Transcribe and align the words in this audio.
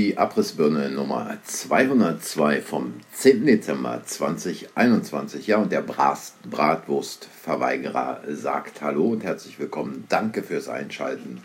Die 0.00 0.16
Abrissbirne 0.16 0.90
Nummer 0.90 1.36
202 1.44 2.62
vom 2.62 2.94
10. 3.12 3.44
Dezember 3.44 4.00
2021. 4.02 5.46
Ja, 5.46 5.58
und 5.58 5.70
der 5.70 5.82
Bratwurstverweigerer 5.82 8.22
sagt 8.30 8.80
Hallo 8.80 9.08
und 9.08 9.24
herzlich 9.24 9.58
willkommen. 9.58 10.06
Danke 10.08 10.42
fürs 10.42 10.70
Einschalten 10.70 11.42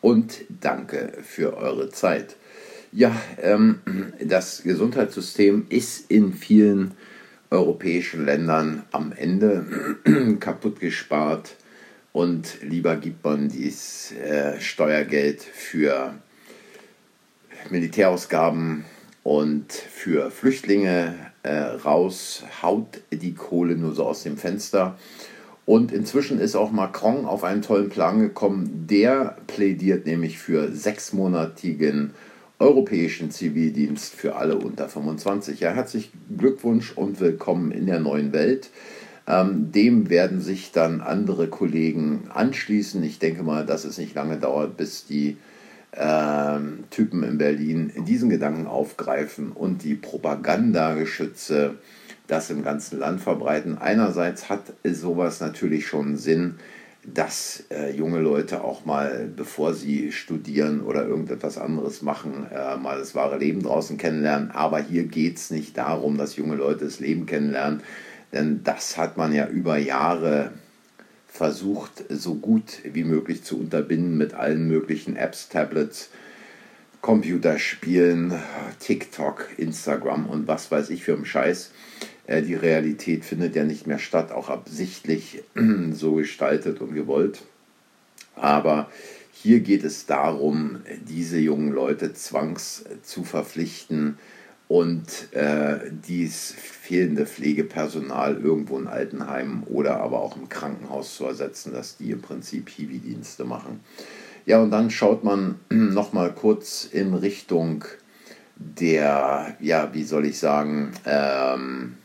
und 0.00 0.42
danke 0.48 1.14
für 1.24 1.56
eure 1.56 1.90
Zeit. 1.90 2.36
Ja, 2.92 3.10
ähm, 3.42 3.80
das 4.24 4.62
Gesundheitssystem 4.62 5.66
ist 5.68 6.12
in 6.12 6.32
vielen 6.32 6.94
europäischen 7.50 8.24
Ländern 8.24 8.84
am 8.92 9.10
Ende 9.10 9.66
kaputt 10.38 10.78
gespart 10.78 11.56
und 12.12 12.62
lieber 12.62 12.94
gibt 12.94 13.24
man 13.24 13.48
dieses 13.48 14.12
äh, 14.12 14.60
Steuergeld 14.60 15.42
für 15.42 16.14
Militärausgaben 17.68 18.84
und 19.22 19.72
für 19.72 20.30
Flüchtlinge 20.30 21.14
äh, 21.42 21.52
raus, 21.52 22.44
haut 22.62 23.00
die 23.12 23.34
Kohle 23.34 23.76
nur 23.76 23.94
so 23.94 24.04
aus 24.04 24.22
dem 24.22 24.36
Fenster. 24.36 24.96
Und 25.66 25.92
inzwischen 25.92 26.40
ist 26.40 26.56
auch 26.56 26.72
Macron 26.72 27.26
auf 27.26 27.44
einen 27.44 27.62
tollen 27.62 27.90
Plan 27.90 28.18
gekommen. 28.18 28.86
Der 28.88 29.36
plädiert 29.46 30.06
nämlich 30.06 30.38
für 30.38 30.72
sechsmonatigen 30.72 32.12
europäischen 32.58 33.30
Zivildienst 33.30 34.14
für 34.14 34.36
alle 34.36 34.56
unter 34.56 34.88
25. 34.88 35.60
Ja, 35.60 35.70
herzlichen 35.70 36.18
Glückwunsch 36.36 36.92
und 36.92 37.20
willkommen 37.20 37.72
in 37.72 37.86
der 37.86 38.00
neuen 38.00 38.32
Welt. 38.32 38.70
Ähm, 39.26 39.70
dem 39.72 40.10
werden 40.10 40.40
sich 40.40 40.72
dann 40.72 41.00
andere 41.00 41.48
Kollegen 41.48 42.24
anschließen. 42.34 43.02
Ich 43.02 43.18
denke 43.18 43.42
mal, 43.42 43.64
dass 43.64 43.84
es 43.84 43.96
nicht 43.96 44.14
lange 44.14 44.38
dauert, 44.38 44.76
bis 44.76 45.06
die 45.06 45.36
Typen 45.92 47.22
in 47.24 47.38
Berlin 47.38 47.92
diesen 48.06 48.30
Gedanken 48.30 48.66
aufgreifen 48.66 49.50
und 49.50 49.82
die 49.82 49.96
Propagandageschütze 49.96 51.74
das 52.30 52.50
im 52.50 52.62
ganzen 52.62 52.98
Land 53.00 53.20
verbreiten. 53.20 53.78
Einerseits 53.78 54.48
hat 54.48 54.72
sowas 54.84 55.40
natürlich 55.40 55.86
schon 55.86 56.16
Sinn, 56.16 56.56
dass 57.02 57.64
äh, 57.70 57.90
junge 57.90 58.20
Leute 58.20 58.62
auch 58.62 58.84
mal, 58.84 59.28
bevor 59.34 59.74
sie 59.74 60.12
studieren 60.12 60.82
oder 60.82 61.06
irgendetwas 61.06 61.56
anderes 61.58 62.02
machen, 62.02 62.46
äh, 62.52 62.76
mal 62.76 62.98
das 62.98 63.14
wahre 63.14 63.38
Leben 63.38 63.62
draußen 63.62 63.96
kennenlernen. 63.96 64.50
Aber 64.50 64.80
hier 64.80 65.04
geht 65.04 65.38
es 65.38 65.50
nicht 65.50 65.76
darum, 65.78 66.18
dass 66.18 66.36
junge 66.36 66.56
Leute 66.56 66.84
das 66.84 67.00
Leben 67.00 67.26
kennenlernen, 67.26 67.82
denn 68.32 68.62
das 68.64 68.96
hat 68.96 69.16
man 69.16 69.32
ja 69.32 69.48
über 69.48 69.78
Jahre 69.78 70.52
versucht, 71.30 72.04
so 72.08 72.34
gut 72.34 72.80
wie 72.84 73.04
möglich 73.04 73.44
zu 73.44 73.58
unterbinden 73.58 74.18
mit 74.18 74.34
allen 74.34 74.66
möglichen 74.66 75.16
Apps, 75.16 75.48
Tablets, 75.48 76.10
Computerspielen, 77.00 78.34
TikTok, 78.78 79.48
Instagram 79.56 80.26
und 80.26 80.48
was 80.48 80.70
weiß 80.70 80.90
ich 80.90 81.04
für 81.04 81.14
einen 81.14 81.24
Scheiß. 81.24 81.70
Äh, 82.26 82.42
die 82.42 82.54
Realität 82.54 83.24
findet 83.24 83.56
ja 83.56 83.64
nicht 83.64 83.86
mehr 83.86 83.98
statt, 83.98 84.32
auch 84.32 84.50
absichtlich 84.50 85.42
so 85.92 86.16
gestaltet 86.16 86.80
und 86.80 86.94
gewollt. 86.94 87.42
Aber 88.34 88.90
hier 89.32 89.60
geht 89.60 89.84
es 89.84 90.06
darum, 90.06 90.80
diese 91.08 91.38
jungen 91.38 91.72
Leute 91.72 92.12
zwangs 92.12 92.84
zu 93.02 93.24
verpflichten, 93.24 94.18
und 94.70 95.32
äh, 95.32 95.80
dies 95.90 96.54
fehlende 96.56 97.26
Pflegepersonal 97.26 98.36
irgendwo 98.36 98.78
in 98.78 98.86
Altenheimen 98.86 99.64
oder 99.64 99.96
aber 99.96 100.20
auch 100.20 100.36
im 100.36 100.48
Krankenhaus 100.48 101.16
zu 101.16 101.24
ersetzen, 101.24 101.72
dass 101.72 101.96
die 101.96 102.12
im 102.12 102.22
Prinzip 102.22 102.68
Hiwi-Dienste 102.68 103.44
machen. 103.44 103.80
Ja, 104.46 104.62
und 104.62 104.70
dann 104.70 104.92
schaut 104.92 105.24
man 105.24 105.56
nochmal 105.70 106.32
kurz 106.32 106.84
in 106.84 107.14
Richtung 107.14 107.84
der, 108.54 109.56
ja, 109.58 109.92
wie 109.92 110.04
soll 110.04 110.24
ich 110.26 110.38
sagen, 110.38 110.92
ähm, 111.04 111.96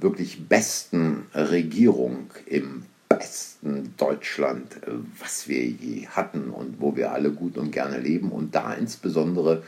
wirklich 0.00 0.48
besten 0.48 1.28
Regierung 1.32 2.30
im 2.46 2.82
besten 3.08 3.94
Deutschland, 3.96 4.76
was 5.20 5.46
wir 5.46 5.64
je 5.64 6.08
hatten 6.08 6.50
und 6.50 6.80
wo 6.80 6.96
wir 6.96 7.12
alle 7.12 7.30
gut 7.30 7.56
und 7.58 7.70
gerne 7.70 8.00
leben 8.00 8.32
und 8.32 8.56
da 8.56 8.72
insbesondere 8.72 9.62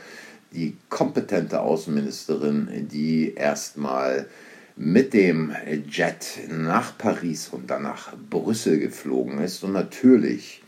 die 0.53 0.77
kompetente 0.89 1.61
Außenministerin, 1.61 2.87
die 2.91 3.33
erstmal 3.33 4.27
mit 4.75 5.13
dem 5.13 5.53
Jet 5.89 6.39
nach 6.49 6.97
Paris 6.97 7.49
und 7.49 7.69
dann 7.69 7.83
nach 7.83 8.13
Brüssel 8.29 8.79
geflogen 8.79 9.39
ist. 9.39 9.63
Und 9.63 9.73
natürlich, 9.73 10.61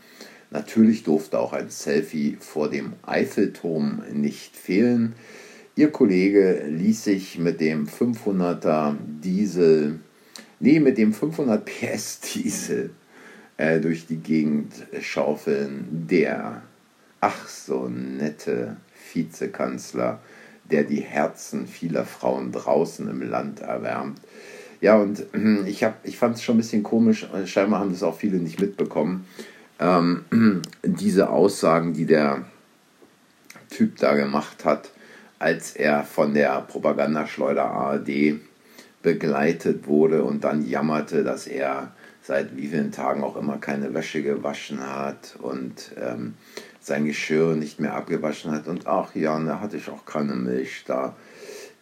natürlich 0.50 1.02
durfte 1.02 1.38
auch 1.38 1.52
ein 1.52 1.68
Selfie 1.68 2.38
vor 2.40 2.70
dem 2.70 2.94
Eiffelturm 3.02 4.02
nicht 4.12 4.56
fehlen. 4.56 5.14
Ihr 5.76 5.90
Kollege 5.90 6.64
ließ 6.68 7.04
sich 7.04 7.38
mit 7.38 7.60
dem 7.60 7.86
500er 7.86 8.96
Diesel, 9.22 10.00
nee, 10.58 10.80
mit 10.80 10.98
dem 10.98 11.12
500 11.12 11.64
PS 11.64 12.20
Diesel 12.20 12.90
äh, 13.58 13.78
durch 13.78 14.06
die 14.06 14.16
Gegend 14.16 14.72
schaufeln. 15.00 16.06
Der, 16.10 16.62
ach 17.20 17.46
so 17.46 17.88
nette 17.88 18.76
Vizekanzler, 19.12 20.20
der 20.70 20.84
die 20.84 21.00
Herzen 21.00 21.66
vieler 21.66 22.04
Frauen 22.04 22.52
draußen 22.52 23.08
im 23.08 23.22
Land 23.22 23.60
erwärmt. 23.60 24.20
Ja, 24.80 24.96
und 24.96 25.24
ich, 25.66 25.84
ich 26.04 26.18
fand 26.18 26.36
es 26.36 26.42
schon 26.42 26.56
ein 26.56 26.58
bisschen 26.58 26.82
komisch, 26.82 27.26
scheinbar 27.46 27.80
haben 27.80 27.90
das 27.90 28.02
auch 28.02 28.16
viele 28.16 28.38
nicht 28.38 28.60
mitbekommen, 28.60 29.26
ähm, 29.80 30.62
diese 30.84 31.30
Aussagen, 31.30 31.94
die 31.94 32.06
der 32.06 32.44
Typ 33.70 33.96
da 33.98 34.14
gemacht 34.14 34.64
hat, 34.64 34.90
als 35.38 35.72
er 35.72 36.04
von 36.04 36.34
der 36.34 36.60
Propagandaschleuder 36.62 37.64
ARD 37.64 38.40
begleitet 39.02 39.86
wurde 39.86 40.24
und 40.24 40.44
dann 40.44 40.66
jammerte, 40.66 41.22
dass 41.22 41.46
er 41.46 41.92
seit 42.22 42.56
wie 42.56 42.68
vielen 42.68 42.92
Tagen 42.92 43.22
auch 43.22 43.36
immer 43.36 43.58
keine 43.58 43.94
Wäsche 43.94 44.22
gewaschen 44.22 44.80
hat 44.80 45.36
und 45.40 45.92
ähm, 46.00 46.34
sein 46.80 47.04
Geschirr 47.04 47.54
nicht 47.54 47.80
mehr 47.80 47.94
abgewaschen 47.94 48.50
hat 48.52 48.68
und 48.68 48.86
ach 48.86 49.14
ja, 49.14 49.38
da 49.40 49.60
hatte 49.60 49.76
ich 49.76 49.88
auch 49.88 50.04
keine 50.06 50.34
Milch 50.34 50.84
da. 50.86 51.16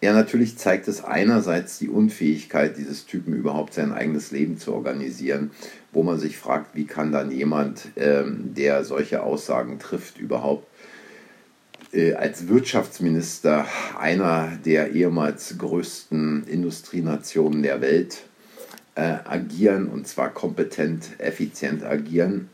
Ja, 0.02 0.12
natürlich 0.12 0.58
zeigt 0.58 0.88
es 0.88 1.02
einerseits 1.02 1.78
die 1.78 1.88
Unfähigkeit 1.88 2.76
dieses 2.76 3.06
Typen 3.06 3.32
überhaupt 3.32 3.72
sein 3.74 3.92
eigenes 3.92 4.30
Leben 4.30 4.58
zu 4.58 4.74
organisieren, 4.74 5.50
wo 5.92 6.02
man 6.02 6.18
sich 6.18 6.36
fragt, 6.36 6.74
wie 6.74 6.84
kann 6.84 7.12
dann 7.12 7.30
jemand, 7.30 7.88
ähm, 7.96 8.54
der 8.54 8.84
solche 8.84 9.22
Aussagen 9.22 9.78
trifft, 9.78 10.18
überhaupt 10.18 10.66
äh, 11.92 12.12
als 12.12 12.48
Wirtschaftsminister 12.48 13.66
einer 13.98 14.58
der 14.64 14.92
ehemals 14.92 15.56
größten 15.56 16.44
Industrienationen 16.46 17.62
der 17.62 17.80
Welt 17.80 18.24
äh, 18.96 19.16
agieren 19.24 19.88
und 19.88 20.06
zwar 20.06 20.28
kompetent, 20.28 21.08
effizient 21.18 21.84
agieren. 21.84 22.50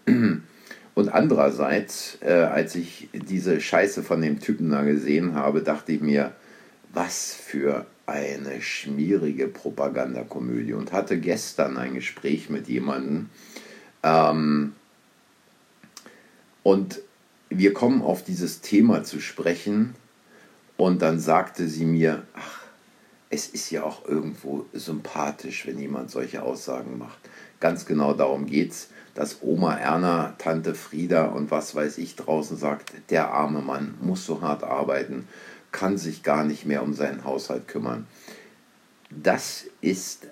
Und 0.95 1.09
andererseits, 1.09 2.19
äh, 2.21 2.33
als 2.33 2.75
ich 2.75 3.09
diese 3.13 3.61
Scheiße 3.61 4.03
von 4.03 4.21
dem 4.21 4.41
Typen 4.41 4.71
da 4.71 4.83
gesehen 4.83 5.35
habe, 5.35 5.63
dachte 5.63 5.93
ich 5.93 6.01
mir, 6.01 6.33
was 6.93 7.35
für 7.35 7.87
eine 8.05 8.61
schmierige 8.61 9.49
Propagandakomödie. 9.49 10.75
Und 10.75 10.93
hatte 10.93 11.19
gestern 11.19 11.79
ein 11.79 11.95
Gespräch 11.95 12.51
mit 12.51 12.69
jemandem. 12.69 13.31
Ähm, 14.03 14.75
und 16.63 17.01
wir 17.49 17.73
kommen 17.73 18.03
auf 18.03 18.23
dieses 18.23 18.61
Thema 18.61 19.03
zu 19.03 19.21
sprechen. 19.21 19.95
Und 20.77 21.01
dann 21.01 21.19
sagte 21.19 21.69
sie 21.69 21.87
mir, 21.87 22.23
ach, 22.35 22.63
es 23.31 23.49
ist 23.49 23.71
ja 23.71 23.83
auch 23.83 24.07
irgendwo 24.07 24.67
sympathisch, 24.75 25.67
wenn 25.67 25.79
jemand 25.79 26.11
solche 26.11 26.43
Aussagen 26.43 26.99
macht. 26.99 27.19
Ganz 27.61 27.87
genau 27.87 28.13
darum 28.13 28.45
geht 28.45 28.73
es 28.73 28.89
dass 29.15 29.39
Oma 29.43 29.77
Erna, 29.77 30.35
Tante 30.39 30.75
Frieda 30.75 31.27
und 31.27 31.51
was 31.51 31.75
weiß 31.75 31.99
ich 31.99 32.17
draußen 32.17 32.57
sagt, 32.57 32.93
der 33.11 33.33
arme 33.33 33.61
Mann 33.61 33.95
muss 34.01 34.25
so 34.25 34.41
hart 34.41 34.63
arbeiten, 34.65 35.29
kann 35.71 35.99
sich 35.99 36.23
gar 36.23 36.45
nicht 36.45 36.67
mehr 36.67 36.83
um 36.83 36.95
seinen 36.95 37.25
Haushalt 37.25 37.69
kümmern. 37.69 38.07
Das 39.11 39.65
ist 39.81 40.29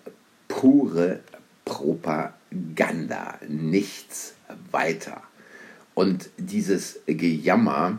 pure 0.49 1.21
Propaganda, 1.65 3.39
nichts 3.49 4.35
weiter. 4.71 5.23
Und 5.95 6.31
dieses 6.39 7.01
Gejammer 7.07 7.99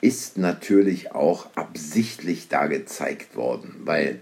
ist 0.00 0.36
natürlich 0.38 1.12
auch 1.12 1.46
absichtlich 1.56 2.48
da 2.48 2.66
gezeigt 2.66 3.36
worden, 3.36 3.82
weil 3.84 4.20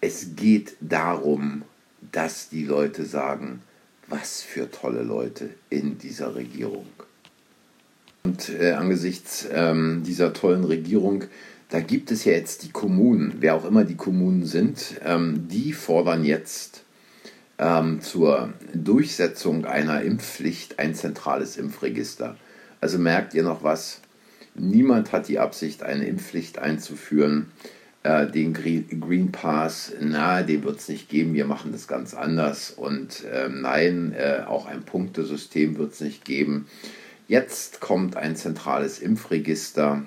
es 0.00 0.36
geht 0.36 0.76
darum, 0.80 1.62
dass 2.12 2.48
die 2.48 2.64
Leute 2.64 3.04
sagen, 3.04 3.62
was 4.08 4.42
für 4.42 4.70
tolle 4.70 5.02
Leute 5.02 5.50
in 5.70 5.98
dieser 5.98 6.34
Regierung. 6.34 6.86
Und 8.24 8.50
äh, 8.50 8.72
angesichts 8.72 9.46
ähm, 9.52 10.02
dieser 10.04 10.32
tollen 10.32 10.64
Regierung, 10.64 11.24
da 11.70 11.80
gibt 11.80 12.10
es 12.10 12.24
ja 12.24 12.32
jetzt 12.32 12.62
die 12.64 12.70
Kommunen, 12.70 13.36
wer 13.40 13.54
auch 13.54 13.64
immer 13.64 13.84
die 13.84 13.96
Kommunen 13.96 14.44
sind, 14.46 15.00
ähm, 15.04 15.48
die 15.48 15.72
fordern 15.72 16.24
jetzt 16.24 16.84
ähm, 17.58 18.00
zur 18.00 18.52
Durchsetzung 18.72 19.64
einer 19.64 20.02
Impfpflicht 20.02 20.78
ein 20.78 20.94
zentrales 20.94 21.56
Impfregister. 21.56 22.36
Also 22.80 22.98
merkt 22.98 23.34
ihr 23.34 23.42
noch 23.42 23.62
was? 23.62 24.00
Niemand 24.54 25.12
hat 25.12 25.28
die 25.28 25.38
Absicht, 25.38 25.82
eine 25.82 26.06
Impfpflicht 26.06 26.58
einzuführen. 26.58 27.50
Äh, 28.04 28.30
den 28.30 28.52
Green 28.54 29.32
Pass, 29.32 29.92
na, 30.00 30.42
den 30.42 30.62
wird 30.62 30.78
es 30.78 30.88
nicht 30.88 31.08
geben, 31.08 31.34
wir 31.34 31.46
machen 31.46 31.72
das 31.72 31.88
ganz 31.88 32.14
anders. 32.14 32.70
Und 32.70 33.24
äh, 33.24 33.48
nein, 33.48 34.14
äh, 34.16 34.44
auch 34.46 34.66
ein 34.66 34.82
Punktesystem 34.82 35.78
wird 35.78 35.92
es 35.92 36.00
nicht 36.00 36.24
geben. 36.24 36.66
Jetzt 37.26 37.80
kommt 37.80 38.16
ein 38.16 38.36
zentrales 38.36 39.00
Impfregister. 39.00 40.02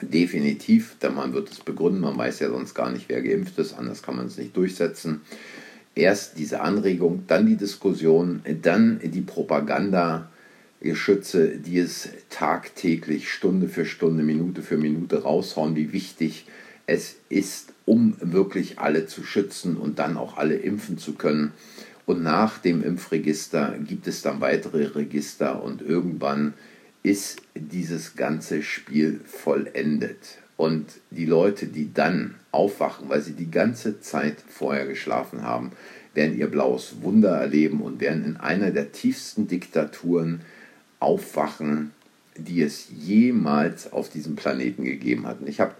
Definitiv, 0.00 0.96
denn 1.00 1.14
man 1.14 1.32
wird 1.32 1.52
es 1.52 1.60
begründen, 1.60 2.00
man 2.00 2.18
weiß 2.18 2.40
ja 2.40 2.48
sonst 2.48 2.74
gar 2.74 2.90
nicht, 2.90 3.08
wer 3.08 3.22
geimpft 3.22 3.56
ist, 3.58 3.74
anders 3.74 4.02
kann 4.02 4.16
man 4.16 4.26
es 4.26 4.36
nicht 4.36 4.56
durchsetzen. 4.56 5.20
Erst 5.94 6.38
diese 6.38 6.62
Anregung, 6.62 7.24
dann 7.28 7.46
die 7.46 7.56
Diskussion, 7.56 8.42
dann 8.62 8.98
die 9.04 9.20
Propaganda, 9.20 10.28
Geschütze, 10.80 11.58
die 11.58 11.78
es 11.78 12.08
tagtäglich, 12.30 13.30
Stunde 13.30 13.68
für 13.68 13.84
Stunde, 13.84 14.24
Minute 14.24 14.62
für 14.62 14.76
Minute 14.76 15.22
raushauen, 15.22 15.76
wie 15.76 15.92
wichtig 15.92 16.46
es 16.86 17.16
ist, 17.28 17.72
um 17.86 18.16
wirklich 18.20 18.78
alle 18.78 19.06
zu 19.06 19.24
schützen 19.24 19.76
und 19.76 19.98
dann 19.98 20.16
auch 20.16 20.36
alle 20.36 20.56
impfen 20.56 20.98
zu 20.98 21.14
können. 21.14 21.52
Und 22.06 22.22
nach 22.22 22.58
dem 22.58 22.82
Impfregister 22.82 23.76
gibt 23.78 24.06
es 24.06 24.22
dann 24.22 24.40
weitere 24.40 24.86
Register 24.86 25.62
und 25.62 25.82
irgendwann 25.82 26.54
ist 27.02 27.40
dieses 27.54 28.16
ganze 28.16 28.62
Spiel 28.62 29.20
vollendet. 29.24 30.38
Und 30.56 30.86
die 31.10 31.26
Leute, 31.26 31.66
die 31.66 31.92
dann 31.92 32.34
aufwachen, 32.52 33.08
weil 33.08 33.22
sie 33.22 33.32
die 33.32 33.50
ganze 33.50 34.00
Zeit 34.00 34.36
vorher 34.48 34.86
geschlafen 34.86 35.42
haben, 35.42 35.72
werden 36.14 36.38
ihr 36.38 36.48
blaues 36.48 37.02
Wunder 37.02 37.30
erleben 37.30 37.80
und 37.80 38.00
werden 38.00 38.24
in 38.24 38.36
einer 38.36 38.70
der 38.70 38.92
tiefsten 38.92 39.48
Diktaturen 39.48 40.42
aufwachen, 41.00 41.92
die 42.36 42.62
es 42.62 42.88
jemals 42.94 43.92
auf 43.92 44.08
diesem 44.08 44.36
Planeten 44.36 44.84
gegeben 44.84 45.26
hat. 45.26 45.40
Und 45.40 45.48
ich 45.48 45.60
habe 45.60 45.74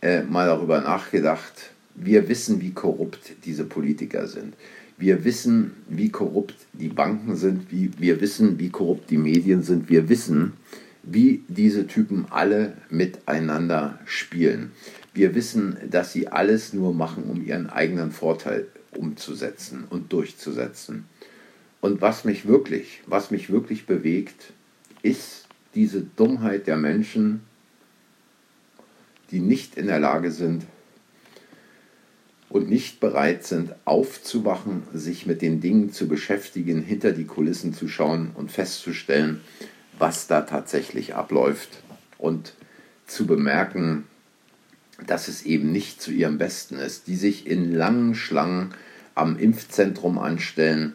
äh, 0.00 0.22
mal 0.22 0.46
darüber 0.46 0.80
nachgedacht, 0.80 1.70
wir 1.94 2.28
wissen, 2.28 2.60
wie 2.60 2.72
korrupt 2.72 3.32
diese 3.44 3.64
Politiker 3.64 4.26
sind. 4.26 4.54
Wir 4.98 5.24
wissen, 5.24 5.72
wie 5.88 6.10
korrupt 6.10 6.54
die 6.72 6.88
Banken 6.88 7.36
sind, 7.36 7.70
wie, 7.70 7.90
wir 7.98 8.20
wissen, 8.20 8.58
wie 8.58 8.70
korrupt 8.70 9.10
die 9.10 9.18
Medien 9.18 9.62
sind. 9.62 9.88
Wir 9.88 10.08
wissen, 10.08 10.54
wie 11.02 11.42
diese 11.48 11.86
Typen 11.86 12.26
alle 12.30 12.74
miteinander 12.90 13.98
spielen. 14.04 14.72
Wir 15.14 15.34
wissen, 15.34 15.76
dass 15.90 16.12
sie 16.12 16.28
alles 16.28 16.72
nur 16.72 16.94
machen, 16.94 17.24
um 17.24 17.44
ihren 17.44 17.68
eigenen 17.70 18.10
Vorteil 18.10 18.66
umzusetzen 18.94 19.84
und 19.88 20.12
durchzusetzen. 20.12 21.04
Und 21.80 22.00
was 22.00 22.24
mich 22.24 22.46
wirklich, 22.46 23.02
was 23.06 23.30
mich 23.30 23.50
wirklich 23.50 23.86
bewegt, 23.86 24.52
ist 25.02 25.46
diese 25.74 26.00
Dummheit 26.00 26.66
der 26.66 26.76
Menschen, 26.76 27.42
die 29.30 29.40
nicht 29.40 29.76
in 29.76 29.86
der 29.86 30.00
Lage 30.00 30.30
sind 30.30 30.64
und 32.48 32.68
nicht 32.70 33.00
bereit 33.00 33.44
sind, 33.44 33.74
aufzuwachen, 33.84 34.82
sich 34.92 35.26
mit 35.26 35.42
den 35.42 35.60
Dingen 35.60 35.92
zu 35.92 36.08
beschäftigen, 36.08 36.82
hinter 36.82 37.12
die 37.12 37.24
Kulissen 37.24 37.74
zu 37.74 37.88
schauen 37.88 38.30
und 38.34 38.52
festzustellen, 38.52 39.40
was 39.98 40.26
da 40.26 40.42
tatsächlich 40.42 41.14
abläuft. 41.14 41.82
Und 42.18 42.54
zu 43.06 43.26
bemerken, 43.26 44.04
dass 45.06 45.28
es 45.28 45.42
eben 45.42 45.70
nicht 45.70 46.00
zu 46.00 46.10
ihrem 46.10 46.38
Besten 46.38 46.76
ist, 46.76 47.06
die 47.06 47.16
sich 47.16 47.46
in 47.46 47.74
langen 47.74 48.14
Schlangen 48.14 48.74
am 49.14 49.38
Impfzentrum 49.38 50.18
anstellen, 50.18 50.94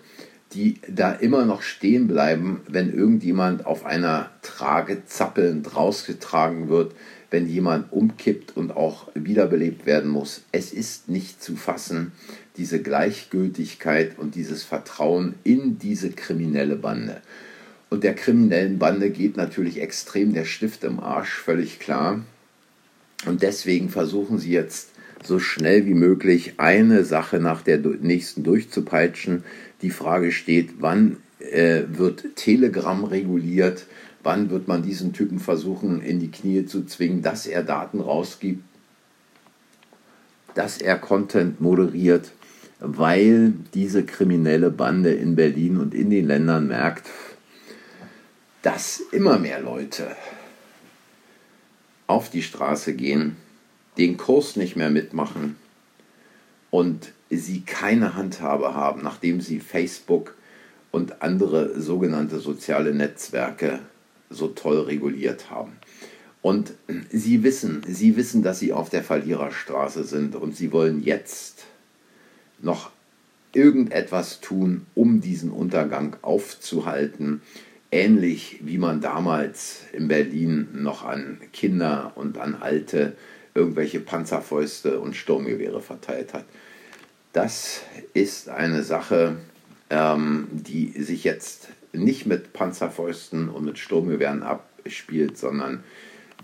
die 0.54 0.80
da 0.88 1.12
immer 1.12 1.46
noch 1.46 1.62
stehen 1.62 2.08
bleiben, 2.08 2.62
wenn 2.68 2.94
irgendjemand 2.94 3.66
auf 3.66 3.86
einer 3.86 4.30
Trage 4.42 5.06
zappelnd 5.06 5.76
rausgetragen 5.76 6.70
wird, 6.70 6.94
wenn 7.30 7.48
jemand 7.48 7.92
umkippt 7.94 8.58
und 8.58 8.72
auch 8.72 9.08
wiederbelebt 9.16 9.86
werden 9.86 10.12
muss. 10.12 10.42
Es 10.52 10.74
ist 10.74 11.08
nicht 11.08 11.42
zu 11.42 11.56
fassen, 11.56 12.12
diese 12.58 12.82
Gleichgültigkeit 12.82 14.20
und 14.20 14.36
dieses 14.36 14.64
Vertrauen 14.64 15.36
in 15.44 15.80
diese 15.80 16.12
kriminelle 16.12 16.76
Bande. 16.76 17.22
Und 17.90 18.04
der 18.04 18.16
kriminellen 18.16 18.80
Bande 18.80 19.10
geht 19.10 19.38
natürlich 19.38 19.82
extrem 19.82 20.34
der 20.34 20.46
Stift 20.46 20.84
im 20.84 21.00
Arsch, 21.00 21.34
völlig 21.34 21.80
klar. 21.80 22.22
Und 23.26 23.42
deswegen 23.42 23.90
versuchen 23.90 24.40
sie 24.40 24.52
jetzt 24.52 24.90
so 25.24 25.40
schnell 25.40 25.86
wie 25.86 25.94
möglich 25.94 26.56
eine 26.58 27.04
Sache 27.04 27.40
nach 27.40 27.62
der 27.62 27.80
nächsten 27.80 28.44
durchzupeitschen. 28.44 29.44
Die 29.82 29.90
Frage 29.90 30.32
steht, 30.32 30.76
wann 30.80 31.18
äh, 31.40 31.84
wird 31.88 32.36
Telegram 32.36 33.04
reguliert? 33.04 33.86
Wann 34.24 34.50
wird 34.50 34.68
man 34.68 34.84
diesen 34.84 35.14
Typen 35.14 35.40
versuchen, 35.40 36.02
in 36.02 36.20
die 36.20 36.30
Knie 36.30 36.66
zu 36.66 36.86
zwingen, 36.86 37.22
dass 37.22 37.48
er 37.48 37.64
Daten 37.64 38.00
rausgibt, 38.00 38.64
dass 40.54 40.78
er 40.78 40.98
Content 40.98 41.60
moderiert, 41.60 42.32
weil 42.80 43.54
diese 43.74 44.04
kriminelle 44.04 44.70
Bande 44.70 45.14
in 45.14 45.36
Berlin 45.36 45.78
und 45.78 45.96
in 45.96 46.10
den 46.10 46.28
Ländern 46.28 46.68
merkt, 46.68 47.08
dass 48.62 49.02
immer 49.12 49.40
mehr 49.40 49.60
Leute 49.60 50.16
auf 52.06 52.30
die 52.30 52.44
Straße 52.44 52.94
gehen, 52.94 53.38
den 53.98 54.18
Kurs 54.18 54.56
nicht 54.56 54.76
mehr 54.76 54.90
mitmachen 54.90 55.56
und 56.70 57.12
sie 57.30 57.62
keine 57.62 58.16
Handhabe 58.16 58.74
haben, 58.74 59.02
nachdem 59.04 59.42
sie 59.42 59.60
Facebook 59.60 60.36
und 60.92 61.22
andere 61.22 61.80
sogenannte 61.80 62.40
soziale 62.40 62.94
Netzwerke 62.94 63.80
so 64.30 64.48
toll 64.48 64.80
reguliert 64.82 65.50
haben. 65.50 65.74
Und 66.42 66.74
sie 67.12 67.44
wissen, 67.44 67.84
sie 67.88 68.16
wissen, 68.16 68.42
dass 68.42 68.60
sie 68.60 68.74
auf 68.74 68.90
der 68.90 69.04
Verliererstraße 69.04 70.04
sind 70.04 70.36
und 70.36 70.56
sie 70.56 70.72
wollen 70.72 71.04
jetzt 71.04 71.66
noch 72.62 72.92
irgendetwas 73.54 74.42
tun, 74.42 74.88
um 74.96 75.22
diesen 75.22 75.52
Untergang 75.52 76.16
aufzuhalten. 76.22 77.42
Ähnlich 77.92 78.60
wie 78.62 78.78
man 78.78 79.02
damals 79.02 79.82
in 79.92 80.08
Berlin 80.08 80.70
noch 80.74 81.04
an 81.04 81.40
Kinder 81.52 82.14
und 82.16 82.38
an 82.38 82.56
Alte 82.56 83.16
irgendwelche 83.54 84.00
Panzerfäuste 84.00 85.00
und 85.00 85.16
Sturmgewehre 85.16 85.82
verteilt 85.82 86.34
hat. 86.34 86.46
Das 87.34 87.82
ist 88.14 88.50
eine 88.50 88.84
Sache, 88.84 89.38
ähm, 89.90 90.48
die 90.52 90.92
sich 91.02 91.24
jetzt 91.24 91.70
nicht 91.94 92.26
mit 92.26 92.54
Panzerfäusten 92.54 93.50
und 93.50 93.66
mit 93.66 93.78
Sturmgewehren 93.78 94.44
abspielt, 94.44 95.38
sondern 95.38 95.84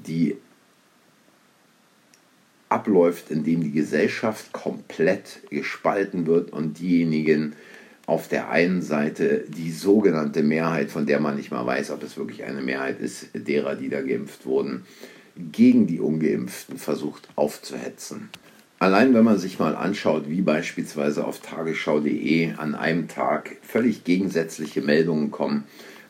die 0.05 0.37
abläuft, 2.69 3.31
indem 3.31 3.61
die 3.61 3.71
Gesellschaft 3.71 4.51
komplett 4.51 5.39
gespalten 5.49 6.27
wird 6.27 6.51
und 6.51 6.79
diejenigen 6.79 7.55
auf 8.05 8.27
der 8.27 8.49
einen 8.49 8.81
Seite 8.81 9.45
die 9.47 9.71
sogenannte 9.71 10.43
Mehrheit, 10.43 10.91
von 10.91 11.05
der 11.05 11.19
man 11.19 11.35
nicht 11.35 11.51
mal 11.51 11.65
weiß, 11.65 11.91
ob 11.91 12.03
es 12.03 12.17
wirklich 12.17 12.43
eine 12.43 12.61
Mehrheit 12.61 12.99
ist, 12.99 13.27
derer, 13.33 13.75
die 13.75 13.89
da 13.89 14.01
geimpft 14.01 14.45
wurden, 14.45 14.85
gegen 15.51 15.87
die 15.87 15.99
ungeimpften 15.99 16.77
versucht 16.77 17.29
aufzuhetzen. 17.35 18.29
Allein 18.79 19.13
wenn 19.13 19.23
man 19.23 19.39
sich 19.39 19.57
mal 19.57 19.75
anschaut, 19.75 20.29
wie 20.29 20.41
beispielsweise 20.41 21.25
auf 21.25 21.39
tagesschau.de 21.39 22.53
an 22.57 22.75
einem 22.75 23.07
Tag 23.07 23.57
völlig 23.63 24.03
gegensätzliche 24.03 24.81
Meldungen 24.81 25.31
kommen, 25.31 25.63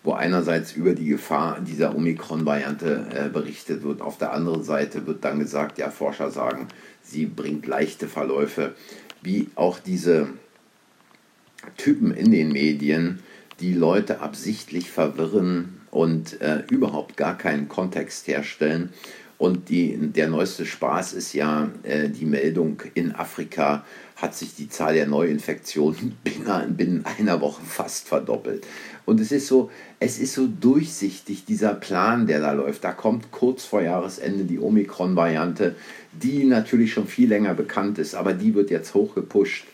wo 0.03 0.13
einerseits 0.13 0.74
über 0.74 0.93
die 0.93 1.07
Gefahr 1.07 1.62
dieser 1.62 1.96
Omikron-Variante 1.96 3.07
äh, 3.13 3.29
berichtet 3.29 3.84
wird, 3.84 4.01
auf 4.01 4.17
der 4.17 4.34
anderen 4.34 4.63
Seite 4.63 5.07
wird 5.07 5.24
dann 5.24 5.39
gesagt, 5.39 5.77
ja, 5.77 5.89
Forscher 5.89 6.29
sagen, 6.29 6.67
sie 7.03 7.25
bringt 7.25 7.67
leichte 7.67 8.07
Verläufe, 8.07 8.75
wie 9.22 9.50
auch 9.55 9.79
diese 9.79 10.27
Typen 11.77 12.12
in 12.12 12.31
den 12.31 12.51
Medien, 12.51 13.19
die 13.60 13.74
Leute 13.74 14.22
absichtlich 14.22 14.91
verwirren 14.91 15.76
und 15.91 16.41
äh, 16.41 16.63
überhaupt 16.70 17.17
gar 17.17 17.38
keinen 17.38 17.67
Kontext 17.67 18.27
herstellen 18.27 18.91
und 19.38 19.70
die, 19.70 19.96
der 19.96 20.29
neueste 20.29 20.65
Spaß 20.65 21.13
ist 21.13 21.34
ja 21.34 21.70
äh, 21.84 22.10
die 22.10 22.25
Meldung, 22.25 22.82
in 22.96 23.13
Afrika 23.13 23.86
hat 24.15 24.34
sich 24.34 24.56
die 24.56 24.67
Zahl 24.67 24.96
der 24.96 25.06
Neuinfektionen 25.06 26.17
binnen, 26.24 26.75
binnen 26.75 27.06
einer 27.06 27.39
Woche 27.39 27.62
fast 27.63 28.08
verdoppelt. 28.08 28.65
Und 29.06 29.20
es 29.20 29.32
ist 29.32 29.48
so, 29.48 29.70
es 30.00 30.17
ist 30.17 30.34
so 30.34 30.48
durchsichtig, 30.48 31.46
dieser 31.46 31.75
Plan, 31.75 32.25
der 32.25 32.39
da 32.39 32.51
läuft. 32.51 32.84
Da 32.84 32.94
kommt 32.94 33.32
kurz 33.32 33.63
vor 33.63 33.82
Jahresende 33.82 34.44
die 34.44 34.60
Omikron-Variante, 34.60 35.75
die 36.13 36.44
natürlich 36.44 36.91
schon 36.91 37.08
viel 37.08 37.29
länger 37.29 37.53
bekannt 37.53 38.00
ist, 38.00 38.15
aber 38.15 38.34
die 38.34 38.56
wird 38.56 38.72
jetzt 38.72 38.96
hochgepusht. 38.96 39.65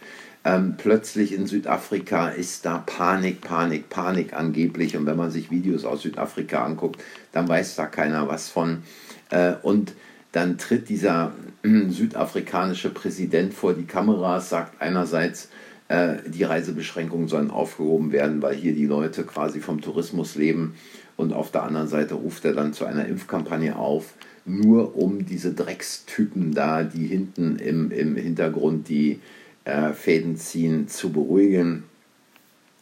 Ähm, 0.45 0.75
plötzlich 0.77 1.33
in 1.33 1.47
Südafrika 1.47 2.29
ist 2.29 2.65
da 2.65 2.79
Panik, 2.79 3.41
Panik, 3.41 3.89
Panik 3.89 4.33
angeblich. 4.33 4.97
Und 4.97 5.05
wenn 5.05 5.17
man 5.17 5.31
sich 5.31 5.51
Videos 5.51 5.85
aus 5.85 6.01
Südafrika 6.01 6.65
anguckt, 6.65 7.01
dann 7.31 7.47
weiß 7.47 7.75
da 7.75 7.85
keiner 7.85 8.27
was 8.27 8.50
von. 8.50 8.83
Äh, 9.29 9.53
und 9.62 9.93
dann 10.33 10.57
tritt 10.57 10.89
dieser 10.89 11.31
äh, 11.63 11.89
südafrikanische 11.89 12.89
Präsident 12.89 13.53
vor 13.53 13.73
die 13.73 13.85
Kameras, 13.85 14.50
sagt 14.50 14.81
einerseits, 14.81 15.50
äh, 15.88 16.15
die 16.27 16.43
Reisebeschränkungen 16.43 17.27
sollen 17.27 17.51
aufgehoben 17.51 18.12
werden, 18.12 18.41
weil 18.41 18.55
hier 18.55 18.73
die 18.73 18.85
Leute 18.85 19.23
quasi 19.23 19.62
vom 19.62 19.79
Tourismus 19.81 20.35
leben. 20.35 20.75
und 21.15 21.31
auf 21.31 21.51
der 21.51 21.63
anderen 21.63 21.88
Seite 21.88 22.15
ruft 22.15 22.43
er 22.43 22.53
dann 22.53 22.73
zu 22.73 22.85
einer 22.85 23.05
Impfkampagne 23.05 23.75
auf, 23.75 24.15
nur 24.45 24.97
um 24.97 25.25
diese 25.25 25.53
Dreckstypen 25.53 26.53
da, 26.53 26.83
die 26.83 27.05
hinten 27.05 27.57
im, 27.57 27.91
im 27.91 28.15
Hintergrund 28.15 28.89
die 28.89 29.19
äh, 29.65 29.93
Fäden 29.93 30.36
ziehen, 30.38 30.88
zu 30.88 31.12
beruhigen. 31.12 31.84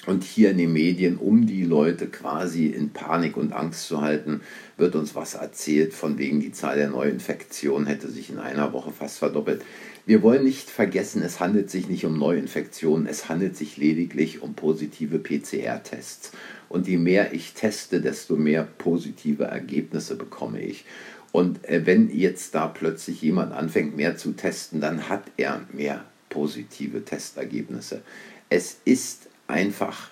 Und 0.08 0.24
hier 0.24 0.50
in 0.50 0.58
den 0.58 0.74
Medien, 0.74 1.18
um 1.18 1.46
die 1.46 1.64
Leute 1.64 2.08
quasi 2.08 2.66
in 2.68 2.90
Panik 2.90 3.38
und 3.38 3.54
Angst 3.54 3.88
zu 3.88 4.02
halten, 4.02 4.42
wird 4.76 4.96
uns 4.96 5.14
was 5.14 5.36
erzählt, 5.36 5.94
von 5.94 6.18
wegen 6.18 6.40
die 6.40 6.52
Zahl 6.52 6.78
der 6.78 6.90
Neuinfektionen 6.90 7.86
hätte 7.86 8.10
sich 8.10 8.32
in 8.32 8.40
einer 8.40 8.74
Woche 8.74 8.92
fast 8.92 9.20
verdoppelt. 9.20 9.62
Wir 10.08 10.24
wollen 10.24 10.44
nicht 10.44 10.72
vergessen, 10.72 11.22
es 11.22 11.40
handelt 11.40 11.70
sich 11.70 11.88
nicht 11.88 12.04
um 12.06 12.18
Neuinfektionen, 12.18 13.06
es 13.06 13.30
handelt 13.30 13.56
sich 13.56 13.78
lediglich 13.78 14.42
um 14.42 14.56
positive 14.56 15.20
PCR-Tests. 15.20 16.32
Und 16.68 16.88
je 16.88 16.98
mehr 16.98 17.34
ich 17.34 17.54
teste, 17.54 18.02
desto 18.02 18.36
mehr 18.36 18.68
positive 18.80 19.44
Ergebnisse 19.44 20.16
bekomme 20.16 20.62
ich. 20.62 20.86
Und 21.32 21.64
äh, 21.70 21.86
wenn 21.86 22.10
jetzt 22.10 22.56
da 22.56 22.68
plötzlich 22.68 23.22
jemand 23.22 23.54
anfängt, 23.54 23.96
mehr 23.96 24.18
zu 24.18 24.32
testen, 24.32 24.82
dann 24.82 25.10
hat 25.10 25.26
er 25.38 25.62
mehr 25.72 26.04
positive 26.32 27.06
Testergebnisse. 27.06 28.02
Es 28.50 28.78
ist 28.86 29.30
einfach 29.48 30.10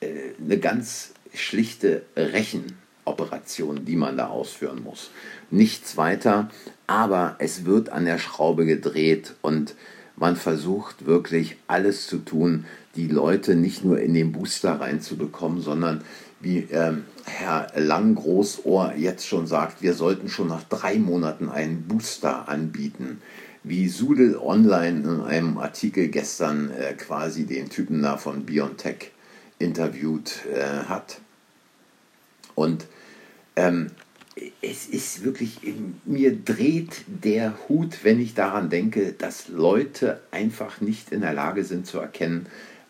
äh, 0.00 0.34
eine 0.40 0.58
ganz 0.58 1.14
schlichte 1.34 2.02
Rechenoperation, 2.14 3.84
die 3.84 3.96
man 3.96 4.16
da 4.16 4.28
ausführen 4.28 4.84
muss. 4.84 5.10
Nichts 5.50 5.96
weiter, 5.96 6.48
aber 6.86 7.34
es 7.40 7.64
wird 7.64 7.88
an 7.88 8.04
der 8.04 8.18
Schraube 8.18 8.66
gedreht 8.66 9.34
und 9.42 9.74
man 10.16 10.36
versucht 10.36 11.06
wirklich 11.06 11.56
alles 11.66 12.06
zu 12.06 12.18
tun, 12.18 12.66
die 12.94 13.08
Leute 13.08 13.56
nicht 13.56 13.84
nur 13.84 14.00
in 14.00 14.14
den 14.14 14.32
Booster 14.32 14.80
reinzubekommen, 14.80 15.62
sondern 15.62 16.04
wie 16.40 16.66
ähm, 16.70 17.04
Herr 17.24 17.68
Langgroßohr 17.76 18.94
jetzt 18.96 19.26
schon 19.26 19.46
sagt, 19.46 19.82
wir 19.82 19.94
sollten 19.94 20.28
schon 20.28 20.48
nach 20.48 20.64
drei 20.64 20.96
Monaten 20.98 21.48
einen 21.48 21.82
Booster 21.82 22.48
anbieten. 22.48 23.22
Wie 23.62 23.88
Sudel 23.88 24.36
Online 24.38 25.00
in 25.00 25.20
einem 25.20 25.58
Artikel 25.58 26.08
gestern 26.08 26.70
äh, 26.70 26.94
quasi 26.94 27.44
den 27.44 27.68
Typen 27.68 28.02
da 28.02 28.16
von 28.16 28.46
BioNTech 28.46 29.12
interviewt 29.58 30.46
äh, 30.52 30.88
hat. 30.88 31.20
Und 32.54 32.86
ähm, 33.56 33.90
es 34.62 34.86
ist 34.86 35.24
wirklich, 35.24 35.60
mir 36.04 36.34
dreht 36.34 37.04
der 37.06 37.54
Hut, 37.68 38.04
wenn 38.04 38.20
ich 38.20 38.34
daran 38.34 38.70
denke, 38.70 39.12
dass 39.12 39.48
Leute 39.48 40.20
einfach 40.30 40.80
nicht 40.80 41.12
in 41.12 41.20
der 41.20 41.34
Lage 41.34 41.64
sind 41.64 41.86
zu 41.86 41.98
erkennen, 41.98 42.46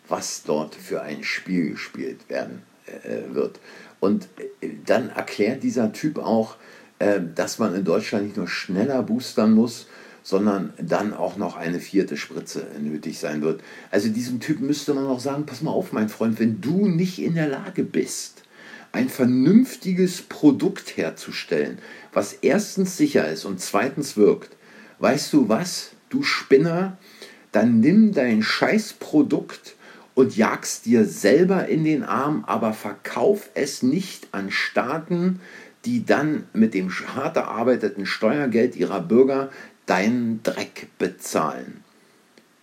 was 0.07 0.43
dort 0.43 0.75
für 0.75 1.01
ein 1.01 1.23
Spiel 1.23 1.71
gespielt 1.71 2.29
werden 2.29 2.61
äh, 2.85 3.33
wird. 3.33 3.59
Und 3.99 4.27
äh, 4.61 4.69
dann 4.85 5.09
erklärt 5.09 5.63
dieser 5.63 5.93
Typ 5.93 6.17
auch, 6.17 6.55
äh, 6.99 7.19
dass 7.35 7.59
man 7.59 7.75
in 7.75 7.83
Deutschland 7.83 8.25
nicht 8.25 8.37
nur 8.37 8.47
schneller 8.47 9.03
boostern 9.03 9.53
muss, 9.53 9.87
sondern 10.23 10.73
dann 10.77 11.13
auch 11.13 11.37
noch 11.37 11.55
eine 11.55 11.79
vierte 11.79 12.17
Spritze 12.17 12.65
nötig 12.79 13.19
sein 13.19 13.41
wird. 13.41 13.61
Also 13.89 14.09
diesem 14.09 14.39
Typ 14.39 14.59
müsste 14.59 14.93
man 14.93 15.07
auch 15.07 15.19
sagen, 15.19 15.45
pass 15.45 15.61
mal 15.61 15.71
auf, 15.71 15.93
mein 15.93 16.09
Freund, 16.09 16.39
wenn 16.39 16.61
du 16.61 16.87
nicht 16.87 17.19
in 17.19 17.35
der 17.35 17.47
Lage 17.47 17.83
bist, 17.83 18.43
ein 18.91 19.09
vernünftiges 19.09 20.21
Produkt 20.21 20.97
herzustellen, 20.97 21.79
was 22.13 22.33
erstens 22.33 22.97
sicher 22.97 23.27
ist 23.29 23.45
und 23.45 23.59
zweitens 23.61 24.17
wirkt, 24.17 24.55
weißt 24.99 25.33
du 25.33 25.49
was, 25.49 25.91
du 26.09 26.23
Spinner, 26.23 26.97
dann 27.51 27.79
nimm 27.79 28.13
dein 28.13 28.43
Scheißprodukt 28.43 29.75
und 30.13 30.35
jagst 30.35 30.85
dir 30.85 31.05
selber 31.05 31.67
in 31.67 31.83
den 31.83 32.03
Arm, 32.03 32.43
aber 32.45 32.73
verkauf 32.73 33.49
es 33.53 33.81
nicht 33.81 34.27
an 34.33 34.51
Staaten, 34.51 35.39
die 35.85 36.05
dann 36.05 36.43
mit 36.53 36.73
dem 36.73 36.91
hart 36.91 37.37
erarbeiteten 37.37 38.05
Steuergeld 38.05 38.75
ihrer 38.75 39.01
Bürger 39.01 39.49
deinen 39.85 40.43
Dreck 40.43 40.87
bezahlen. 40.97 41.83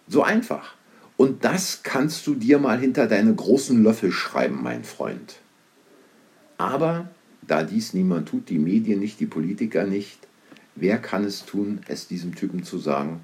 So 0.07 0.23
einfach. 0.23 0.75
Und 1.17 1.45
das 1.45 1.83
kannst 1.83 2.27
du 2.27 2.35
dir 2.35 2.59
mal 2.59 2.79
hinter 2.79 3.07
deine 3.07 3.35
großen 3.35 3.83
Löffel 3.83 4.13
schreiben, 4.13 4.63
mein 4.63 4.85
Freund. 4.85 5.37
Aber 6.57 7.09
da 7.47 7.63
dies 7.63 7.95
niemand 7.95 8.29
tut, 8.29 8.49
die 8.49 8.59
Medien 8.59 9.01
nicht, 9.01 9.21
die 9.21 9.27
Politiker 9.27 9.85
nicht, 9.85 10.19
wer 10.77 10.99
kann 10.99 11.25
es 11.25 11.45
tun, 11.45 11.81
es 11.89 12.07
diesem 12.07 12.35
Typen 12.35 12.63
zu 12.63 12.79
sagen? 12.79 13.21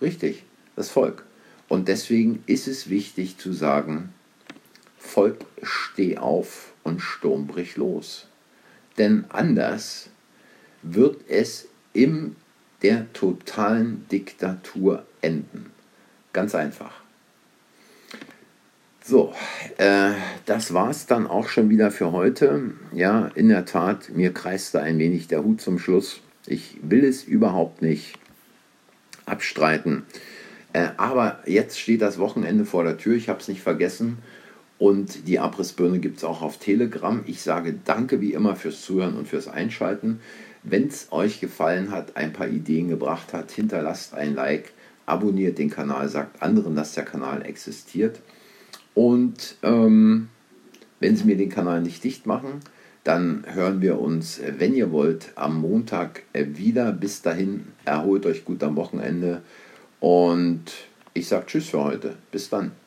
Richtig, 0.00 0.44
das 0.76 0.90
Volk. 0.90 1.24
Und 1.68 1.86
deswegen 1.88 2.42
ist 2.46 2.66
es 2.66 2.90
wichtig 2.90 3.38
zu 3.38 3.52
sagen, 3.52 4.12
Volk, 4.98 5.44
steh 5.62 6.18
auf 6.18 6.72
und 6.82 7.00
Sturm 7.00 7.46
brich 7.46 7.76
los. 7.76 8.26
Denn 8.98 9.24
anders 9.28 10.10
wird 10.82 11.28
es 11.28 11.68
in 11.92 12.36
der 12.82 13.12
totalen 13.12 14.06
Diktatur 14.10 15.04
enden. 15.20 15.70
Ganz 16.32 16.54
einfach. 16.54 16.92
So, 19.04 19.32
äh, 19.78 20.12
das 20.46 20.72
es 20.90 21.06
dann 21.06 21.26
auch 21.26 21.48
schon 21.48 21.68
wieder 21.70 21.90
für 21.90 22.12
heute. 22.12 22.72
Ja, 22.92 23.30
in 23.34 23.48
der 23.48 23.64
Tat, 23.64 24.10
mir 24.10 24.32
kreiste 24.32 24.80
ein 24.80 24.98
wenig 24.98 25.26
der 25.26 25.42
Hut 25.42 25.60
zum 25.60 25.78
Schluss. 25.78 26.20
Ich 26.46 26.78
will 26.82 27.04
es 27.04 27.24
überhaupt 27.24 27.82
nicht 27.82 28.18
abstreiten. 29.26 30.04
Äh, 30.72 30.88
aber 30.96 31.40
jetzt 31.46 31.80
steht 31.80 32.02
das 32.02 32.18
Wochenende 32.18 32.64
vor 32.64 32.84
der 32.84 32.98
Tür, 32.98 33.16
ich 33.16 33.28
habe 33.28 33.40
es 33.40 33.48
nicht 33.48 33.62
vergessen. 33.62 34.18
Und 34.80 35.28
die 35.28 35.38
Abrissbirne 35.38 35.98
gibt 35.98 36.16
es 36.16 36.24
auch 36.24 36.40
auf 36.40 36.56
Telegram. 36.56 37.22
Ich 37.26 37.42
sage 37.42 37.74
danke 37.84 38.22
wie 38.22 38.32
immer 38.32 38.56
fürs 38.56 38.80
Zuhören 38.80 39.14
und 39.14 39.28
fürs 39.28 39.46
Einschalten. 39.46 40.20
Wenn 40.62 40.88
es 40.88 41.08
euch 41.10 41.38
gefallen 41.38 41.90
hat, 41.90 42.16
ein 42.16 42.32
paar 42.32 42.48
Ideen 42.48 42.88
gebracht 42.88 43.34
hat, 43.34 43.50
hinterlasst 43.50 44.14
ein 44.14 44.34
Like, 44.34 44.72
abonniert 45.04 45.58
den 45.58 45.68
Kanal, 45.68 46.08
sagt 46.08 46.42
anderen, 46.42 46.76
dass 46.76 46.94
der 46.94 47.04
Kanal 47.04 47.44
existiert. 47.44 48.20
Und 48.94 49.56
ähm, 49.62 50.30
wenn 50.98 51.14
Sie 51.14 51.24
mir 51.24 51.36
den 51.36 51.50
Kanal 51.50 51.82
nicht 51.82 52.02
dicht 52.02 52.24
machen, 52.24 52.60
dann 53.04 53.44
hören 53.52 53.82
wir 53.82 54.00
uns, 54.00 54.40
wenn 54.58 54.74
ihr 54.74 54.92
wollt, 54.92 55.32
am 55.34 55.60
Montag 55.60 56.22
wieder. 56.32 56.90
Bis 56.92 57.20
dahin, 57.20 57.66
erholt 57.84 58.24
euch 58.24 58.46
gut 58.46 58.62
am 58.62 58.76
Wochenende. 58.76 59.42
Und 60.00 60.72
ich 61.12 61.28
sage 61.28 61.44
Tschüss 61.46 61.68
für 61.68 61.84
heute. 61.84 62.16
Bis 62.32 62.48
dann. 62.48 62.79